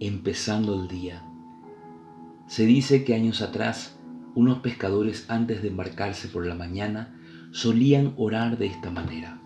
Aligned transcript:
empezando 0.00 0.80
el 0.80 0.88
día. 0.88 1.22
Se 2.46 2.64
dice 2.64 3.04
que 3.04 3.14
años 3.14 3.42
atrás, 3.42 3.98
unos 4.34 4.60
pescadores 4.60 5.26
antes 5.28 5.60
de 5.60 5.68
embarcarse 5.68 6.28
por 6.28 6.46
la 6.46 6.54
mañana 6.54 7.14
solían 7.52 8.14
orar 8.16 8.56
de 8.56 8.66
esta 8.66 8.90
manera. 8.90 9.40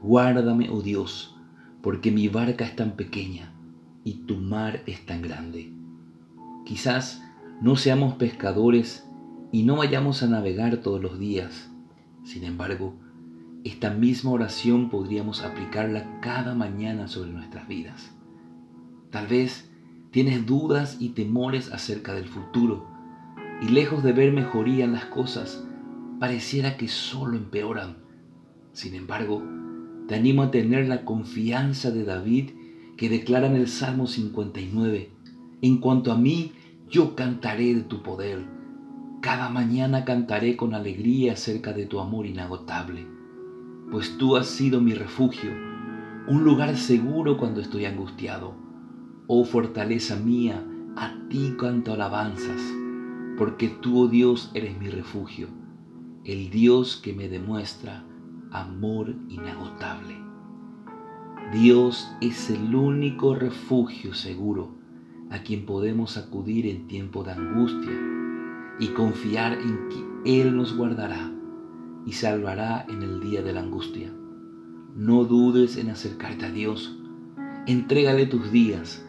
Guárdame, 0.00 0.70
oh 0.70 0.80
Dios, 0.80 1.36
porque 1.82 2.12
mi 2.12 2.28
barca 2.28 2.64
es 2.64 2.76
tan 2.76 2.92
pequeña 2.92 3.52
y 4.04 4.24
tu 4.26 4.36
mar 4.36 4.82
es 4.86 5.04
tan 5.06 5.22
grande. 5.22 5.72
Quizás 6.64 7.22
no 7.60 7.74
seamos 7.74 8.14
pescadores 8.14 9.08
y 9.50 9.64
no 9.64 9.76
vayamos 9.76 10.22
a 10.22 10.28
navegar 10.28 10.76
todos 10.78 11.02
los 11.02 11.18
días. 11.18 11.70
Sin 12.22 12.44
embargo, 12.44 12.94
esta 13.64 13.90
misma 13.90 14.30
oración 14.30 14.88
podríamos 14.88 15.42
aplicarla 15.42 16.20
cada 16.20 16.54
mañana 16.54 17.08
sobre 17.08 17.32
nuestras 17.32 17.66
vidas. 17.66 18.14
Tal 19.14 19.28
vez 19.28 19.70
tienes 20.10 20.44
dudas 20.44 20.96
y 20.98 21.10
temores 21.10 21.70
acerca 21.70 22.14
del 22.14 22.26
futuro 22.26 22.84
y 23.62 23.68
lejos 23.68 24.02
de 24.02 24.12
ver 24.12 24.32
mejoría 24.32 24.84
en 24.84 24.92
las 24.92 25.04
cosas, 25.04 25.64
pareciera 26.18 26.76
que 26.76 26.88
solo 26.88 27.36
empeoran. 27.36 27.98
Sin 28.72 28.96
embargo, 28.96 29.40
te 30.08 30.16
animo 30.16 30.42
a 30.42 30.50
tener 30.50 30.88
la 30.88 31.04
confianza 31.04 31.92
de 31.92 32.02
David 32.02 32.50
que 32.96 33.08
declara 33.08 33.46
en 33.46 33.54
el 33.54 33.68
Salmo 33.68 34.08
59, 34.08 35.12
en 35.62 35.78
cuanto 35.78 36.10
a 36.10 36.18
mí, 36.18 36.50
yo 36.90 37.14
cantaré 37.14 37.72
de 37.72 37.82
tu 37.82 38.02
poder. 38.02 38.44
Cada 39.22 39.48
mañana 39.48 40.04
cantaré 40.04 40.56
con 40.56 40.74
alegría 40.74 41.34
acerca 41.34 41.72
de 41.72 41.86
tu 41.86 42.00
amor 42.00 42.26
inagotable, 42.26 43.06
pues 43.92 44.18
tú 44.18 44.36
has 44.36 44.48
sido 44.48 44.80
mi 44.80 44.92
refugio, 44.92 45.52
un 46.26 46.42
lugar 46.42 46.76
seguro 46.76 47.38
cuando 47.38 47.60
estoy 47.60 47.84
angustiado. 47.84 48.64
Oh 49.26 49.46
fortaleza 49.46 50.16
mía, 50.16 50.62
a 50.96 51.14
ti 51.30 51.54
canto 51.58 51.94
alabanzas, 51.94 52.60
porque 53.38 53.68
tú, 53.68 54.02
oh 54.02 54.08
Dios, 54.08 54.50
eres 54.52 54.78
mi 54.78 54.90
refugio, 54.90 55.48
el 56.24 56.50
Dios 56.50 57.00
que 57.02 57.14
me 57.14 57.30
demuestra 57.30 58.04
amor 58.50 59.14
inagotable. 59.30 60.18
Dios 61.54 62.06
es 62.20 62.50
el 62.50 62.74
único 62.74 63.34
refugio 63.34 64.12
seguro 64.12 64.74
a 65.30 65.38
quien 65.38 65.64
podemos 65.64 66.18
acudir 66.18 66.66
en 66.66 66.86
tiempo 66.86 67.24
de 67.24 67.32
angustia 67.32 67.98
y 68.78 68.88
confiar 68.88 69.54
en 69.54 69.88
que 69.88 70.42
Él 70.42 70.54
nos 70.54 70.76
guardará 70.76 71.32
y 72.04 72.12
salvará 72.12 72.84
en 72.90 73.02
el 73.02 73.20
día 73.20 73.40
de 73.40 73.54
la 73.54 73.60
angustia. 73.60 74.12
No 74.94 75.24
dudes 75.24 75.78
en 75.78 75.88
acercarte 75.88 76.44
a 76.44 76.50
Dios, 76.50 76.98
entrégale 77.66 78.26
tus 78.26 78.52
días 78.52 79.00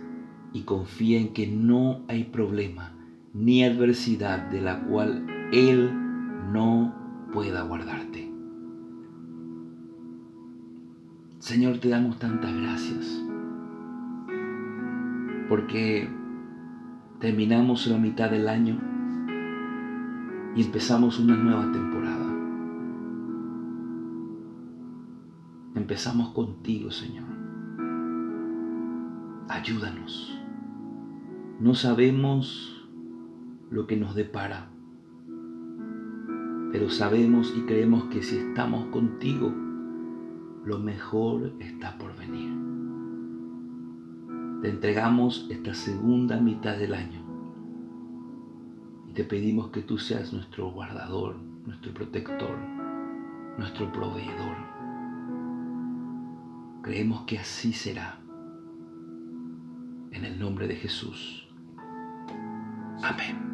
y 0.56 0.62
confía 0.62 1.20
en 1.20 1.34
que 1.34 1.48
no 1.48 2.00
hay 2.08 2.24
problema 2.24 2.94
ni 3.34 3.66
adversidad 3.66 4.50
de 4.50 4.62
la 4.62 4.86
cual 4.86 5.28
Él 5.52 5.92
no 6.54 6.96
pueda 7.34 7.64
guardarte. 7.64 8.32
Señor, 11.40 11.80
te 11.80 11.90
damos 11.90 12.20
tantas 12.20 12.56
gracias 12.56 13.22
porque 15.50 16.08
terminamos 17.20 17.86
la 17.88 17.98
mitad 17.98 18.32
del 18.32 18.48
año 18.48 18.80
y 20.56 20.64
empezamos 20.64 21.20
una 21.20 21.36
nueva 21.36 21.70
temporada. 21.70 22.34
Empezamos 25.76 26.30
contigo, 26.30 26.92
Señor. 26.92 27.26
Ayúdanos. 29.50 30.45
No 31.58 31.74
sabemos 31.74 32.86
lo 33.72 33.88
que 33.88 33.96
nos 33.96 34.14
depara, 34.14 34.70
pero 36.74 36.90
sabemos 36.90 37.54
y 37.56 37.62
creemos 37.62 38.04
que 38.06 38.22
si 38.22 38.36
estamos 38.36 38.88
contigo, 38.88 39.54
lo 40.66 40.80
mejor 40.80 41.54
está 41.62 41.98
por 41.98 42.14
venir. 42.18 42.52
Te 44.62 44.70
entregamos 44.70 45.48
esta 45.50 45.74
segunda 45.74 46.42
mitad 46.42 46.78
del 46.78 46.94
año 46.94 47.22
y 49.08 49.14
te 49.14 49.24
pedimos 49.24 49.70
que 49.70 49.82
tú 49.82 49.98
seas 49.98 50.34
nuestro 50.34 50.72
guardador, 50.72 51.38
nuestro 51.66 51.94
protector, 51.94 52.58
nuestro 53.58 53.90
proveedor. 53.94 54.58
Creemos 56.84 57.22
que 57.22 57.40
así 57.40 57.72
será. 57.72 58.20
En 60.12 60.26
el 60.26 60.38
nombre 60.38 60.68
de 60.68 60.76
Jesús. 60.76 61.45
Amén. 63.02 63.45